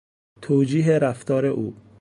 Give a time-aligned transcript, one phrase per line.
[0.41, 1.75] توجیه رفتار او